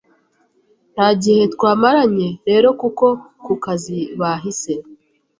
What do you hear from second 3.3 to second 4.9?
ku kazi bahise